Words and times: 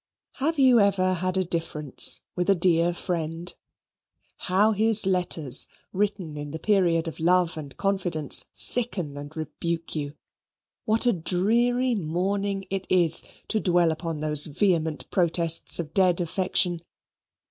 Have 0.37 0.57
you 0.57 0.79
ever 0.79 1.13
had 1.13 1.37
a 1.37 1.43
difference 1.43 2.21
with 2.35 2.49
a 2.49 2.55
dear 2.55 2.91
friend? 2.91 3.53
How 4.49 4.71
his 4.71 5.05
letters, 5.05 5.67
written 5.93 6.37
in 6.37 6.49
the 6.49 6.57
period 6.57 7.07
of 7.07 7.19
love 7.19 7.55
and 7.55 7.77
confidence, 7.77 8.45
sicken 8.51 9.15
and 9.15 9.37
rebuke 9.37 9.95
you! 9.95 10.15
What 10.85 11.05
a 11.05 11.13
dreary 11.13 11.93
mourning 11.93 12.65
it 12.71 12.87
is 12.89 13.23
to 13.49 13.59
dwell 13.59 13.91
upon 13.91 14.21
those 14.21 14.47
vehement 14.47 15.07
protests 15.11 15.77
of 15.77 15.93
dead 15.93 16.19
affection! 16.19 16.81